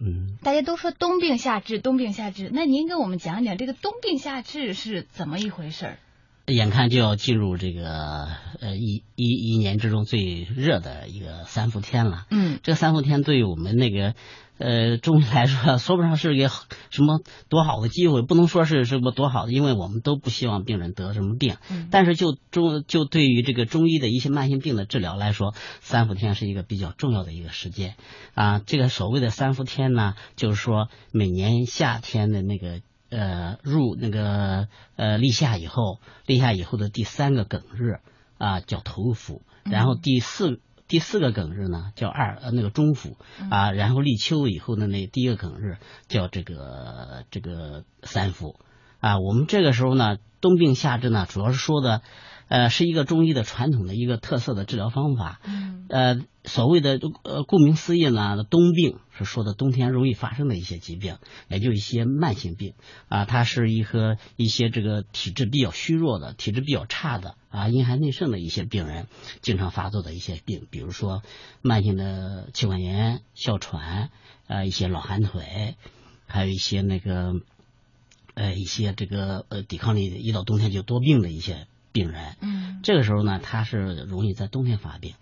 [0.00, 2.48] 嗯，大家都说冬病夏治，冬病夏治。
[2.50, 5.98] 那您给我们讲讲这个冬病夏治是怎么一回事儿？
[6.46, 8.28] 眼看就要进入这个
[8.60, 14.14] 呃一一一年之中最热的一个三伏天了，嗯，这个三伏天对于我们那个。
[14.56, 21.56] 呃，中医来说， 说不上是一个什么多好的机会，不能说是什么多好的，因为我们都不希望病人得什么病。
[21.68, 21.88] 嗯。
[21.90, 27.96] 但是就中就对于这个中医的一些慢性病的治疗来说，三伏天是一个比较重要的一个时间
[28.34, 28.60] 啊。
[28.64, 32.80] 这个所谓的三伏天呢，就是说每年夏天的那个
[33.14, 38.00] 呃入那个呃立夏以后，立夏以后的第三个庚日
[38.38, 40.60] 啊叫头伏，然后第四。
[40.86, 43.16] 第四个庚日呢叫二呃那个中伏
[43.50, 48.60] 啊，然后立秋以后的那第一个庚日叫这个这个三伏
[49.00, 49.18] 啊。
[49.18, 52.02] 我们这个时候呢，冬病夏治呢，主要是说的
[52.48, 55.40] 呃是一个中医的传统的一个特色的治疗方法。
[55.46, 55.86] 嗯。
[55.88, 61.16] 呃，所谓的呃顾名思义呢，冬病是说的冬天容易发生的一些疾病，
[61.48, 62.74] 也就一些慢性病
[63.08, 67.36] 啊，它是一和一些这个体质比较虚弱的、体质比较差的。
[67.48, 69.06] 啊，阴寒内盛的一些病人
[69.40, 71.22] 经常发作的一些病，比如说
[71.62, 74.10] 慢性的气管炎、哮喘，
[74.48, 75.76] 啊，一些老寒腿，
[76.26, 77.34] 还有一些那个
[78.34, 82.36] 呃一些这个呃抵抗力一到冬天就多病的一些病人。
[82.40, 85.14] 嗯，这个时候呢，他是容易在冬天发病。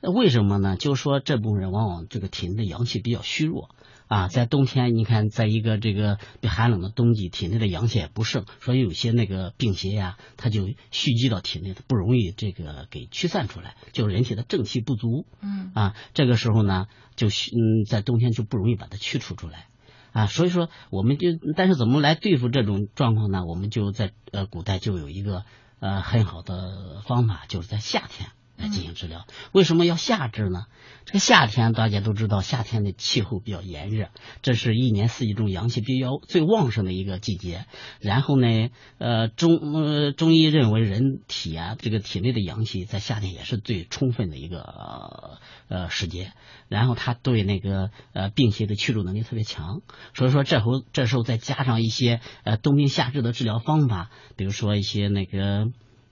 [0.00, 0.76] 那为什么呢？
[0.76, 3.70] 就是说这部分人往往这个体内的阳气比较虚弱。
[4.08, 15.26] 啊，在冬天，你看，在一个这个比寒冷的冬季，体内的阳气也不盛，所以有些那个病邪呀，它就蓄积到体内，它不容易这个给驱散出来，就是人体的正气不足。
[15.40, 19.68] 嗯啊，这个时候呢，就嗯，在冬天就不容易把它驱除出来。
[20.10, 23.44] 啊，所以说，我们就但是怎么来对付这种状况呢？
[23.46, 25.44] 我们就在呃古代就有一个
[25.78, 28.30] 呃很好的方法，就是在夏天。
[28.60, 30.66] 来进行治疗，为什么要夏治呢？
[31.06, 34.10] 这个夏天大家都知道，夏天的气候比较炎热，
[34.42, 37.64] 这是一年四季中阳气比较最旺盛的一个季节。
[38.00, 45.38] 然后呢，呃中呃中医认为人体啊，这个体内的阳气在夏天也是最充分的一个
[45.68, 46.32] 呃时节。
[46.68, 49.80] 然后它对那个呃病邪的驱逐能力特别强，
[50.14, 55.66] 所以说这后这时候再加上一些呃冬病夏治的治疗方法，比如说一些那个。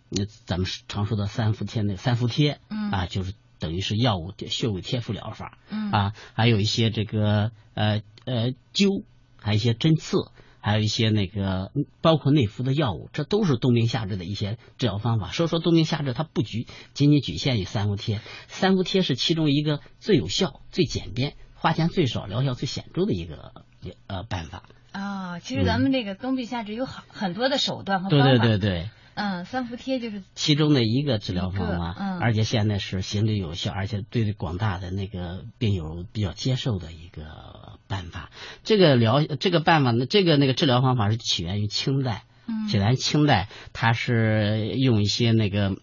[0.08, 9.04] 那咱们常说的三伏贴，那三伏贴，嗯啊，就是等于是药物穴位贴敷疗法，嗯啊，还有一些这个呃呃灸，
[9.40, 10.30] 还有一些针刺。
[10.60, 15.30] 还有一些那个，嗯包括内服的药物，这都是冬病夏治的一些治疗方法。
[15.30, 23.64] 所以说，冬病夏治它不局仅仅局限于三伏贴，三伏贴是其中一个最有效、最简便、花钱最少、疗效最显著的一个
[24.08, 24.64] 呃办法。
[24.90, 28.44] 啊、其实咱们这个冬病夏治有很很多的手段和方对法。
[28.44, 38.30] 对对对，嗯，三伏贴就是其中的一个治疗方法，嗯而且现在是行之有效，而且对广大的那个病友比较接受的一个办法。
[38.62, 45.76] 这个疗这个办法呢，这个那个治疗方法是起源于清代，嗯起源于清代，它是用一些那个。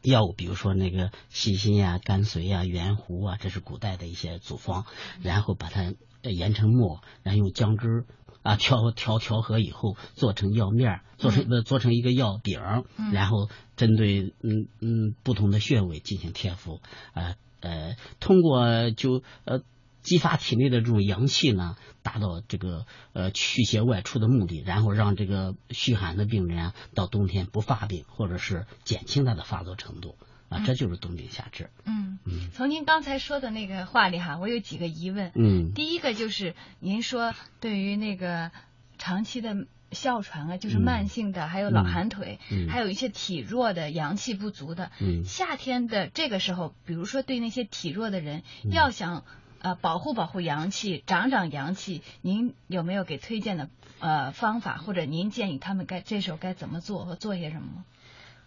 [0.00, 4.86] 药物，比如说那个细辛呀、甘遂呀、圆胡啊，这是古代的一些组方，
[5.22, 8.06] 然后把它呃研成末，然后用姜汁
[8.52, 12.60] 啊调调调和以后，做成药面儿，做成呃做成一个药饼，
[12.96, 13.12] 嗯。
[13.12, 16.80] 然后针对嗯嗯不同的穴位进行贴敷，
[17.14, 19.60] 呃呃，通过就呃。
[20.00, 30.16] 激发体内的这种阳气呢，达到这个呃驱邪外出的目的，然后让这个虚寒的病人啊，到冬天不发病，或者是减轻它的发作程度
[30.48, 31.70] 啊，嗯这就是冬病夏治。
[31.84, 35.32] 嗯嗯，从您刚才说的那个话里哈，我有几个疑问。
[35.34, 38.50] 嗯第一个就是您说对于那个
[38.98, 44.90] 长期的哮喘啊，就是嗯慢性的，还有老寒腿，嗯还有一些体弱的、阳气不足的。
[45.00, 49.24] 嗯夏天的这个时候，比如说对那些体弱的人，嗯要想
[49.60, 57.84] 呃保护保护阳气、长长阳气，您有没有给推荐的呃方法，或者您建议他们该这时候该怎么做和做些什么吗？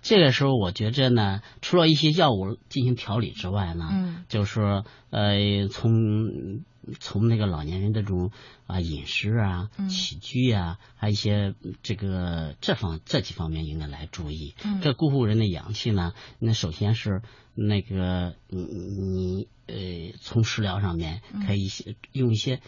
[0.02, 6.64] 这个时候，我觉着呢，除了一些药物进行调理之外呢，嗯就是说，呃，从
[7.00, 8.32] 从那个老年人这种
[8.66, 14.56] 啊饮食啊、嗯起居啊，还有一些嗯这个这方这几方面应该来注意。
[14.66, 17.22] 嗯这固护人的阳气呢，那首先是
[17.54, 22.60] 那个你你呃，从食疗上面嗯可以些用一些。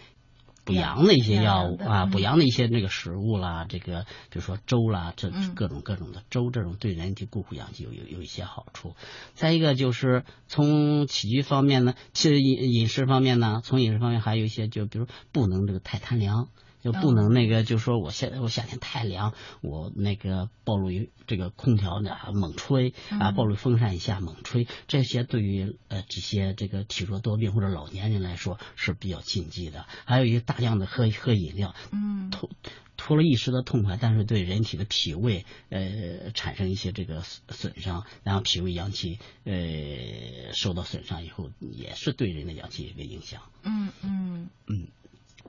[0.66, 8.96] 补阳的一些药物啊，补阳的一些那个食物啦，这个比如说粥啦，这嗯各种各种的粥，这种对人体固护阳气有有有一些好处。
[9.34, 16.48] 再一个就是从起居方面呢，其实饮饮食方面呢，从饮食方面还有一些，就比如不能这个太贪凉。
[16.84, 23.36] 就不能那个，就说我夏我夏天太凉，我那个暴露于这个空调呢猛吹啊，嗯。
[23.36, 29.86] 暴露风扇一下猛吹，这些对于呃这些这个体弱多病或者老年人来说是比较禁忌的。
[30.06, 32.30] 还有一个大量的喝喝饮料，嗯。
[32.30, 32.50] 脱
[32.96, 43.42] 脱了一时的痛快，但是对人体的脾胃呃产生一些这个损损伤，然后脾胃阳气呃受到损伤以后，也是对人的阳气有一个影响。
[43.64, 44.50] 嗯嗯。
[44.68, 44.88] 嗯，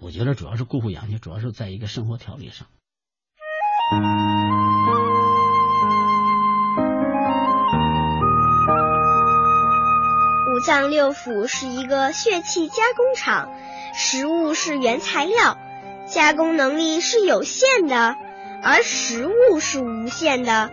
[0.00, 2.66] 我觉得主要是固护阳气，主要是在一个生活调理上。
[10.52, 13.50] 五脏六腑是一个血气加工厂，
[13.94, 15.58] 食物是原材料，
[16.06, 18.16] 加工能力是有限的，
[18.62, 20.70] 而食物是无限的，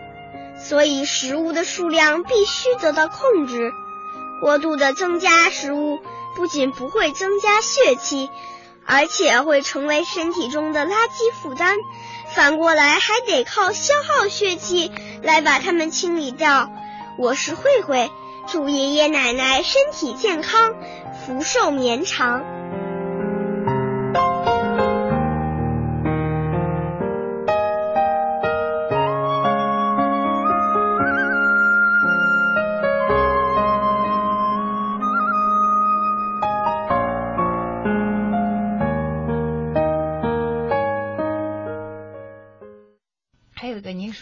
[0.58, 3.72] 所以食物的数量必须得到控制。
[4.40, 6.00] 过度的增加食物，
[6.34, 8.28] 不仅不会增加血气，
[8.86, 11.76] 而且会成为身体中的垃圾负担，
[12.34, 14.90] 反过来还得靠消耗血气
[15.22, 16.70] 来把它们清理掉。
[17.18, 18.10] 我是慧慧。
[18.48, 20.74] 祝爷爷奶奶身体健康，
[21.24, 22.61] 福寿绵长。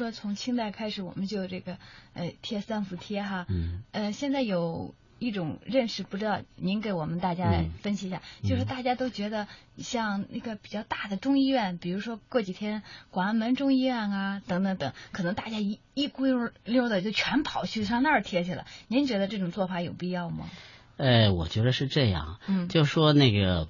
[0.00, 1.76] 说从清代开始我们就这个
[2.14, 9.46] 呃贴三伏贴哈，嗯呃现在有一种认识，不知道您给我们大家分析一下，嗯就是大家都觉得
[9.76, 18.64] 像那个比较大的中医院，比如说过几天广安门中医院啊等等等，可能大家一一咕溜溜的就全跑去上那儿贴去了。
[18.88, 20.48] 您觉得这种做法有必要吗？
[20.96, 23.68] 呃，我觉得是这样，嗯就说那个。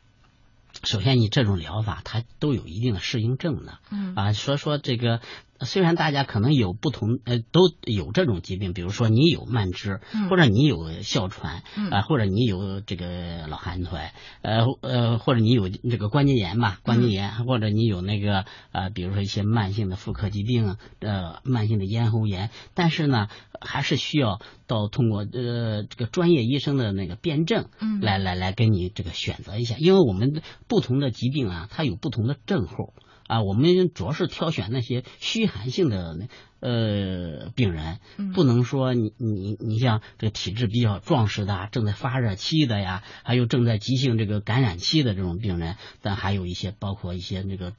[0.84, 5.20] 首先，你这种疗法它都有一定的适应症的，嗯啊，所以说这个
[5.62, 14.10] 虽然大家可能有不同，呃，都有这种疾病，比如说你有慢支，嗯或者你有哮喘，嗯啊，或者你有这个老寒腿，
[14.42, 23.28] 呃呃，或者你有这个关节炎吧，关节炎，或者你有那个呃，比如说一些慢性的妇科疾病，呃，慢性的咽喉炎，但是呢，
[23.60, 32.94] 还是需要到通过呃这个专业医生的那个辩证，嗯来来来跟你这个选择一下，因为我们不同的疾病啊，它有不同的症候。
[33.30, 36.26] 啊，我们主要是挑选那些虚寒性的
[36.58, 38.00] 呃病人，
[38.34, 47.72] 不能说你你你像这个体质比较壮实的，正在发热期的呀，还有正在急性这个感染期的这种病人，但还有一些包括一些那个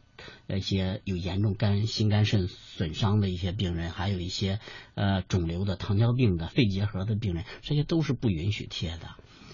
[0.47, 4.61] 一些有严重肝心肝肾损伤的一些病人，还有一些
[4.95, 9.09] 呃肿瘤的、糖尿病的、肺结核的病人，这些都是不允许贴的。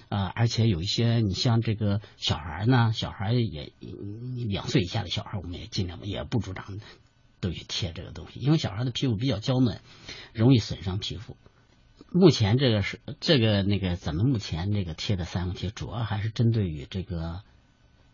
[0.09, 3.73] 啊，而且有一些，你像这个小孩呢，小孩也
[4.47, 6.65] 两岁以下的小孩，我们也尽量也不主张
[7.39, 9.81] 都去贴这个东西，因为小孩的皮肤比较娇嫩，
[10.33, 11.35] 容易损伤皮肤。
[12.11, 17.41] 目前这个是这个那个，咱们目前这个贴的三个贴，主要还是针对于这个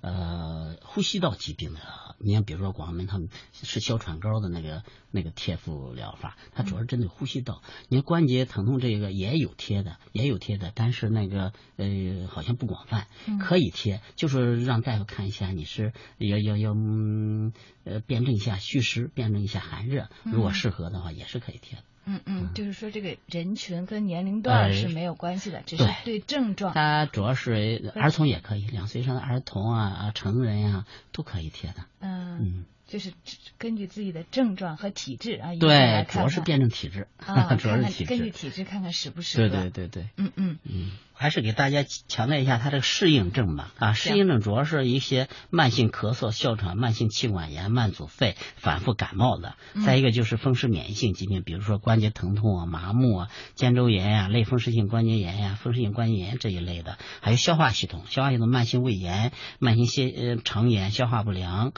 [0.04, 1.80] 呃呼吸道疾病的。
[2.20, 7.62] 你像，比如说广门他们是哮喘膏的那个那个贴敷疗法，它主要是针对呼吸道。
[7.90, 13.08] 你看关节疼痛这个也有贴的，也有贴的，但是那个呃好像不广泛，
[13.42, 17.52] 可以贴，就是让大夫看一下你是要要要嗯
[17.84, 21.84] 呃辩证一下虚实，辩证一下寒热，如果适合的话也是可以贴的。
[22.06, 26.74] 嗯嗯，就是说这个人群跟年龄段是没有关系的，只是对症状。
[26.74, 31.86] 它主要是儿童也可以，两岁以上的儿童啊啊成人呀都可以贴的。
[32.00, 32.40] 嗯。
[32.42, 33.12] 嗯，就是
[33.58, 39.50] 根据自己的症状和体质啊，对，主要是辩证体质啊， 主要是体质，根据体质看看适不适合。
[39.50, 43.74] 对对对对，嗯嗯嗯，还是给大家强调一下它这个适应症吧。
[43.80, 49.56] 啊，适应症主要是一些慢性咳嗽、哮喘、慢性气管炎、慢阻肺、反复感冒的。
[49.84, 61.74] 再一个就是风湿免疫性疾病，比如说关节疼痛啊、麻木啊、肩周炎呀、类风湿性关节炎呀、风湿性关节炎这一类的，还有消化系统、消化系统慢性胃炎、慢性泻呃肠炎、消化不良。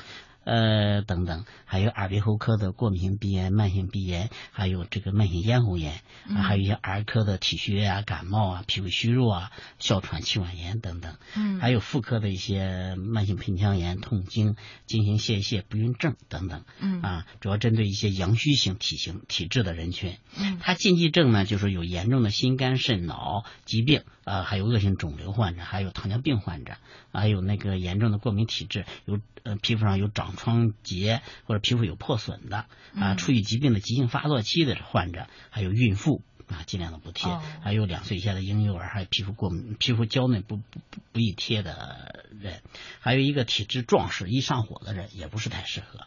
[0.46, 11.16] 呃，等等，还有耳鼻喉科的过敏性鼻炎、慢性鼻炎，还有这个慢性咽喉炎，还有一些儿科的体虚啊、感冒啊、脾胃虚弱啊、哮喘、气管炎等等。
[11.36, 16.64] 嗯，还有妇科的一些慢性盆腔炎、痛经、经行泄泻、不孕症等等。
[16.80, 20.18] 嗯，啊，主要针对一些阳虚型体型体质的人群。
[20.38, 26.76] 嗯，它禁忌症呢，就是有严重的心肝肾脑疾病，呃，还有恶性肿瘤患者，还有糖尿病患者，
[27.13, 30.26] 还有那个严重的过敏体质，有呃皮肤上有长。
[30.36, 37.32] 疮结或者皮肤有破损的啊，处于疾病的急性发作期的患者，还有孕妇啊，尽量的不贴。
[37.61, 42.61] 还有两岁以下的婴幼儿，还有皮肤过敏、皮肤娇嫩不不不不易贴的人，
[42.99, 46.01] 还有一个体质壮实、易上火的人，也不是太适合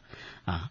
[0.45, 0.71] 啊。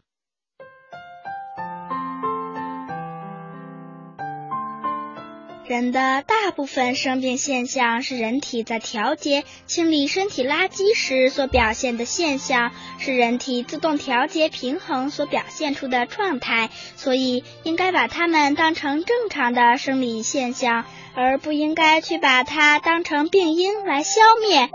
[5.67, 24.69] 人的大部分生病现象是人体在调节、清理身体垃圾时所表现的现象，是人体自动调节平衡所表现出的状态，所以应该把它们当成正常的生理现象，而不应该去把它当成病因来消灭。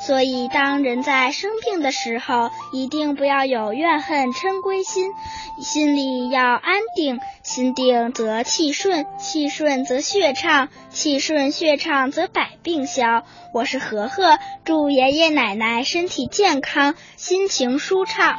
[0.00, 5.10] 所以，当人在生病的时候，一定不要有怨恨嗔归心，
[5.60, 7.20] 心里要安定。
[7.42, 13.24] 心定则气顺，气顺则血畅，气顺血畅则百病消。
[13.54, 18.36] 我是和和，祝爷爷奶奶身体健康，心情舒畅。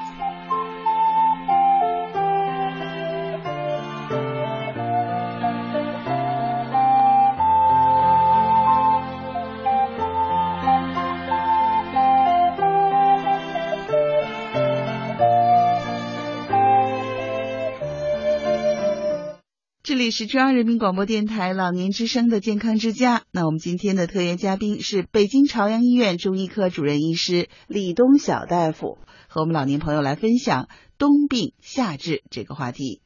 [20.10, 23.22] 里是中央人民广播电台老年之声的健康之家。
[23.32, 28.98] 那我们今天的特约嘉宾是北京朝阳医院中医科主任医师李东晓大夫，
[29.28, 33.02] 和我们老年朋友来分享冬病夏治这个话题。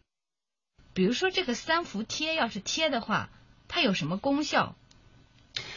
[0.93, 3.29] 比如说，这个三伏贴要是贴的话，
[3.67, 4.77] 它有什么功效？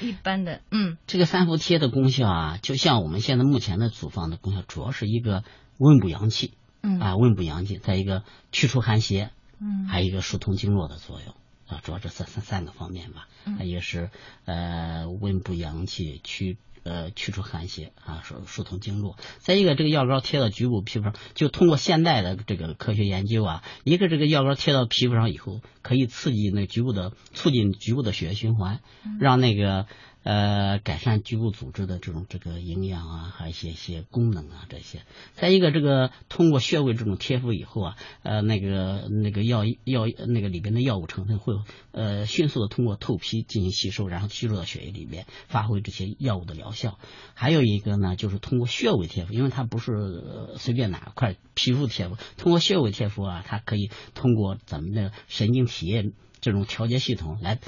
[0.00, 5.42] 一般的，嗯，这个三伏贴的功效啊，就像我们现在目前的处方的功效，主要是一个
[5.78, 6.52] 温补阳气，
[6.82, 8.22] 嗯啊，温补阳气，再一个
[8.52, 9.32] 去除寒邪。
[9.60, 11.34] 嗯，还有一个疏通经络的作用
[11.66, 13.28] 啊，主要这三三三个方面吧。
[13.44, 14.10] 嗯，一个是
[14.44, 19.16] 呃温补阳气，驱呃驱除寒邪啊，疏疏通经络。
[19.38, 28.80] 再一个，这个药膏贴到局部皮肤上，就通过现代的这个科学研究啊，一个这个药膏贴到皮肤上以后，可以刺激那局部的促进局部的血液循环，
[29.20, 29.86] 让那个。
[30.26, 35.02] 呃，改善局部组织的这种这个营养啊，还有一些些功能啊，这些。
[35.34, 41.54] 再一个，这个通过穴位这种贴敷以后啊，呃，那个那个药药那个里边的药物成分会
[41.92, 46.98] 呃迅速的通过透皮进行吸收，然后吸入到血液里边，发挥这些药物的疗效。
[47.34, 56.10] 还有一个呢，就是通过穴位贴敷，因为它不是随便哪块皮肤贴敷，通过穴位贴敷啊，它可以通过咱们的神经体液
[56.46, 57.58] 这种调节系统来。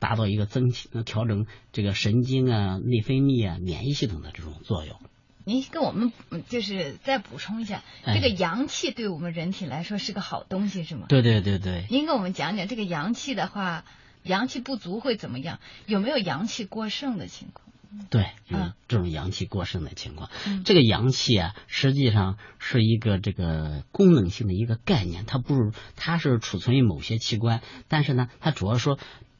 [0.00, 0.70] 达到一个增
[1.04, 4.96] 调整这个神经啊、内分泌啊、免疫系统的这种作用。
[5.44, 11.06] 您跟我们嗯就是再补充一下，哎这个阳气对我们人体来说是个好东西，是吗？
[11.08, 13.84] 对对对对，您跟我们讲讲这个阳气的话，
[14.22, 15.58] 阳气不足会怎么样？
[15.86, 17.67] 有没有阳气过剩的情况？
[18.10, 18.72] 对，嗯。
[18.86, 20.30] 这种阳气过剩的情况。
[20.46, 20.62] 嗯。
[20.64, 28.98] 这个阳气啊，实际上是一个这个功能性的一个概念，它不是它是储存于某些器官，但是呢，它主要说，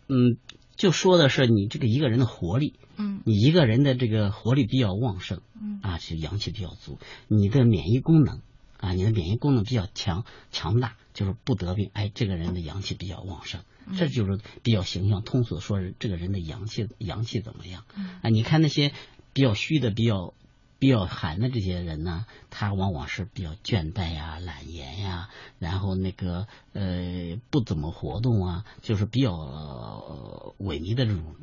[0.09, 0.36] 嗯，
[0.76, 3.20] 就说的是你这个一个人的活力，嗯。
[3.24, 5.80] 你一个人的这个活力比较旺盛，嗯。
[5.82, 8.40] 啊，就阳气比较足，你的免疫功能
[8.78, 18.28] 啊，你的免疫功能比较强强大，就是不得病，哎，这个人的阳气比较旺盛，嗯这就是比较形象通俗的说是这个人的阳气阳气怎么样嗯啊？
[18.30, 18.93] 你看那些
[19.32, 20.34] 比较虚的、比较
[20.80, 25.28] 比较寒的这些人呢，他往往是比较倦怠呀、懒言呀，
[25.59, 31.34] 然后那个呃不怎么活动啊，就是比较、呃萎靡的这种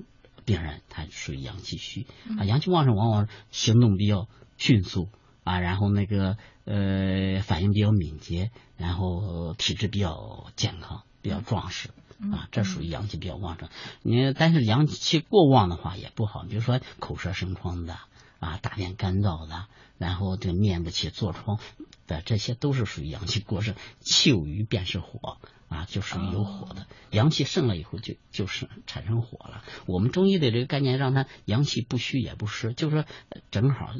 [0.46, 2.39] 病人，他属于阳气虚啊。
[2.43, 5.10] 嗯阳气旺盛，往往行动比较迅速
[5.43, 11.89] 啊，然后那个呃反应比较敏捷，然后体质比较健康，比较壮实。
[12.20, 13.70] 啊，这属于阳气比较旺盛。
[14.01, 17.97] 你但是阳气过旺的话也不好，比如说口舌生疮的
[18.39, 21.59] 啊，大便干燥的，然后这个面部起痤疮
[22.07, 23.76] 的，这些都是属于阳气过盛。
[23.99, 25.38] 气有余便是火
[25.68, 26.86] 啊，就属于有火的。
[27.11, 29.63] 阳气盛了以后就就是产生火了。
[29.86, 33.93] 我们中医的这个概念让它阳气不虚也不湿，就是说呃正好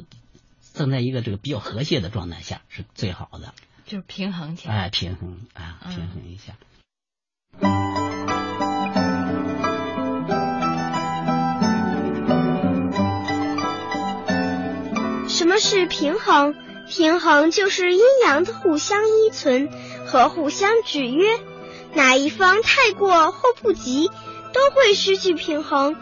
[0.72, 3.52] 正在一个这个比较和谐的状态下是最好的。
[3.84, 4.74] 就是平衡起来。
[4.74, 6.56] 哎，平衡啊，嗯平衡一下。
[15.28, 16.54] 什么是平衡？
[16.88, 19.68] 平衡就是阴阳的互相依存
[20.06, 21.38] 和互相制约，
[21.94, 24.08] 哪一方太过或不及，
[24.52, 25.96] 都会失去平衡。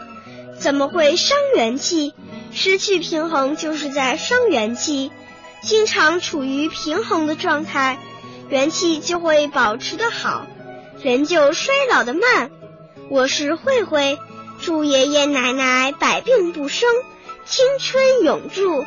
[0.59, 2.13] 怎么会伤元气？
[2.53, 5.11] 失去平衡就是在伤元气。
[5.61, 7.97] 经常处于平衡的状态，
[8.49, 10.45] 元气就会保持的好，
[11.05, 12.49] 人就衰老的慢。
[13.09, 14.17] 我是慧慧，
[14.59, 16.89] 祝爷爷奶奶百病不生，
[17.45, 18.83] 青春永驻。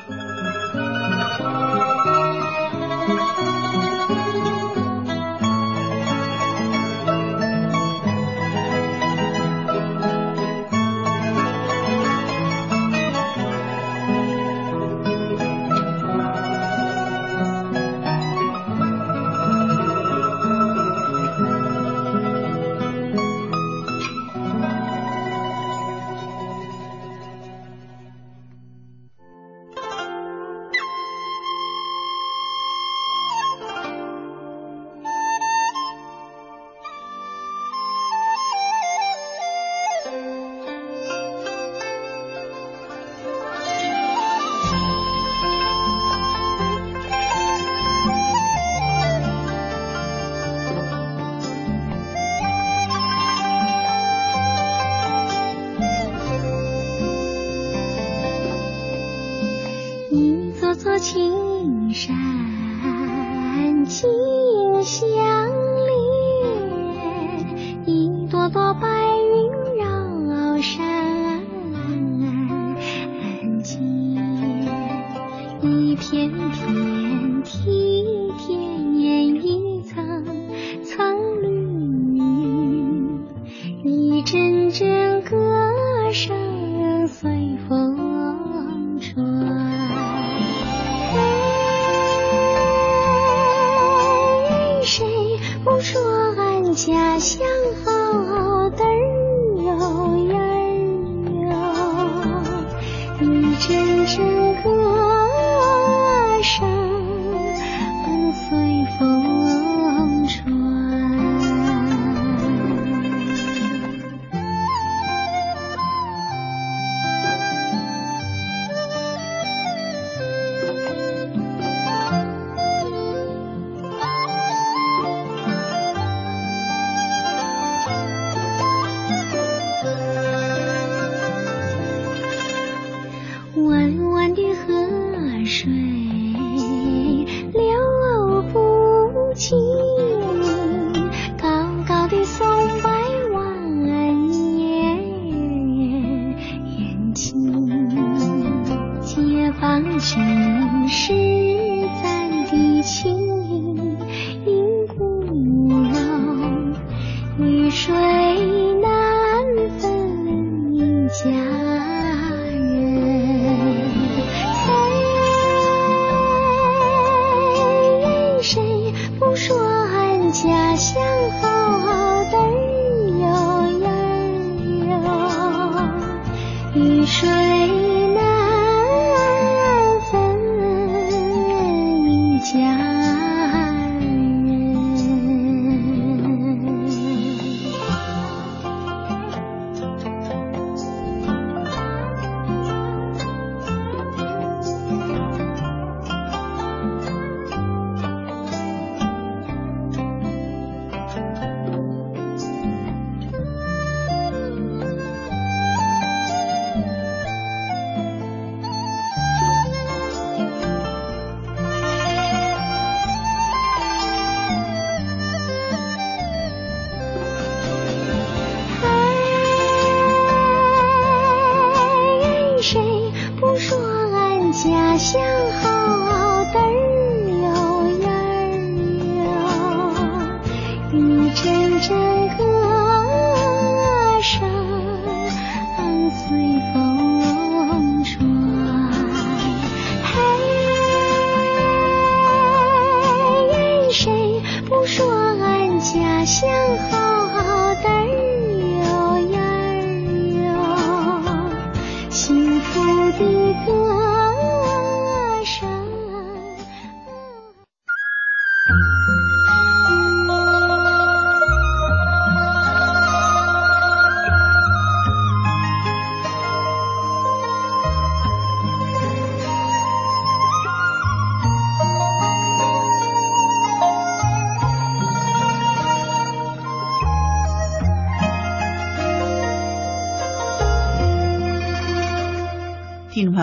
[86.11, 86.58] 歌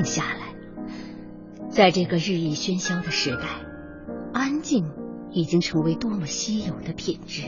[0.00, 0.54] 静下来。
[1.68, 3.46] 在这个日益喧嚣的时代，
[4.32, 4.90] 安静
[5.30, 7.42] 已经成为多么稀有的品质。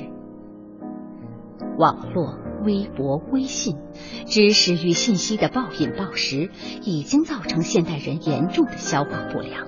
[1.79, 3.79] 网络、微博、微信，
[4.27, 6.51] 知识与信息的暴饮暴食，
[6.83, 9.67] 已经造成现代人严重的消化不良。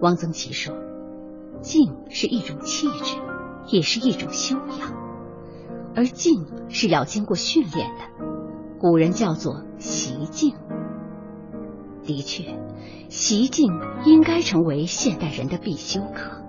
[0.00, 0.76] 汪曾祺说
[1.60, 3.16] ：“静是一种气质，
[3.66, 4.94] 也是一种修养，
[5.96, 8.78] 而静是要经过训练的。
[8.78, 10.54] 古人叫做习静。
[12.08, 12.58] 的确，
[13.10, 13.70] 习静
[14.06, 16.42] 应该成为现代人的必修课。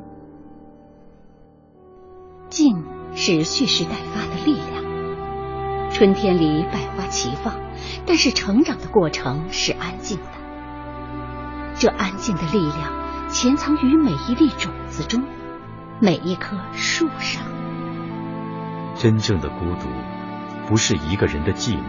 [2.47, 5.91] 静是蓄势待发的力量。
[5.91, 7.55] 春天里百花齐放，
[8.05, 10.31] 但是成长的过程是安静的。
[11.75, 15.25] 这安静的力量潜藏于每一粒种子中，
[15.99, 17.43] 每一棵树上。
[18.95, 19.89] 真正的孤独，
[20.69, 21.83] 不是一个人的寂寞，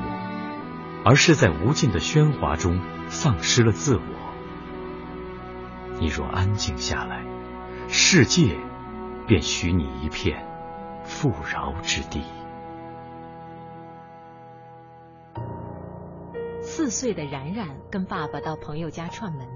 [1.04, 2.80] 而是在无尽的喧哗中
[3.10, 4.02] 丧失了自我。
[5.98, 7.22] 你若安静下来，
[7.88, 8.56] 世界
[9.26, 10.46] 便许你一片
[11.04, 12.22] 富饶之地。
[16.62, 19.46] 四岁的然然跟爸爸到朋友家串门，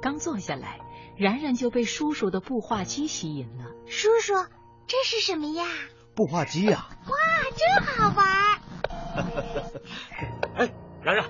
[0.00, 0.78] 刚坐下来，
[1.16, 3.64] 然然就被叔叔的步话机吸引了。
[3.86, 4.34] 叔叔，
[4.86, 5.64] 这是什么呀？
[6.14, 7.14] 步话机呀、哇，
[7.56, 8.60] 真好玩！
[10.54, 10.70] 哎
[11.02, 11.24] 然然，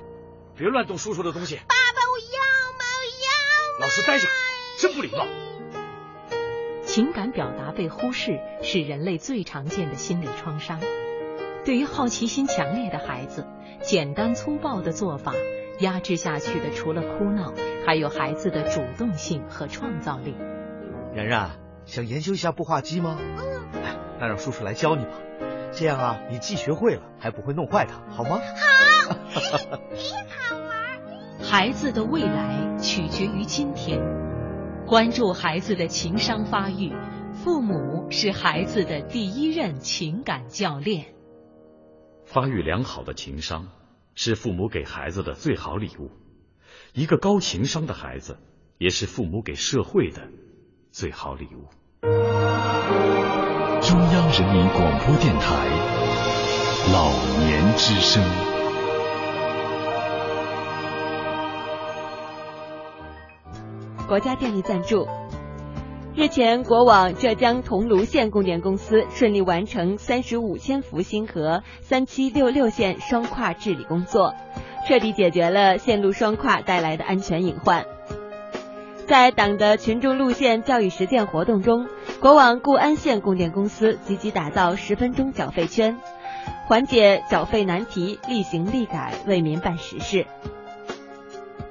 [0.62, 1.56] 别乱动叔叔的东西。
[1.56, 2.38] 爸爸，我要
[2.78, 2.84] 吗？
[3.00, 3.84] 我要。
[3.84, 4.28] 老实待着，
[4.78, 5.26] 真不礼貌。
[6.84, 10.80] 情感表达被忽视是人类最常见的心理创伤。
[11.64, 13.44] 对于好奇心强烈的孩子，
[13.82, 15.34] 简单粗暴的做法
[15.80, 17.52] 压制下去的，除了哭闹，
[17.84, 20.36] 还有孩子的主动性和创造力。
[21.12, 23.18] 然然，想研究一下步话机吗？
[23.20, 23.82] 嗯。
[23.82, 25.10] 哎，那让叔叔来教你吧。
[25.72, 28.38] 这样啊，你既学会了，还不会弄坏它，好吗？
[28.38, 29.80] 好，真好玩。
[31.52, 34.00] 孩子的未来取决于今天，
[34.86, 36.94] 关注孩子的情商发育，
[37.34, 41.08] 父母是孩子的第一任情感教练。
[42.24, 43.68] 发育良好的情商
[44.14, 46.10] 是父母给孩子的最好礼物，
[46.94, 48.38] 一个高情商的孩子
[48.78, 50.22] 也是父母给社会的
[50.90, 51.68] 最好礼物。
[53.82, 55.68] 中央人民广播电台
[56.94, 57.12] 老
[57.44, 58.51] 年之声。
[64.08, 65.06] 国家电力赞助。
[66.14, 74.34] 日前，国网浙江桐庐县供电公司顺利完成三十五千伏星河三七六六线双跨治理工作，
[74.86, 77.86] 彻底解决了线路双跨带来的安全隐患。
[79.06, 81.86] 在党的群众路线教育实践活动中，
[82.20, 85.96] 国网固安县供电公司积极打造十分钟缴费圈，
[86.66, 90.26] 缓解缴费难题，立行立改，为民办实事。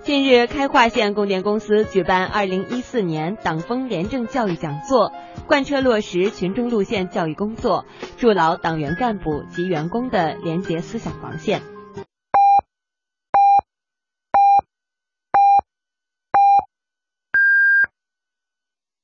[0.03, 5.13] 近日，开化县供电公司举办二零一四年党风廉政教育讲座，
[5.47, 7.85] 贯彻落实群众路线教育工作，
[8.17, 11.61] 筑牢党员干部及员工的廉洁思想防线。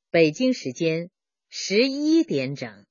[0.09, 1.11] 北京时间
[1.51, 2.86] 十一点整。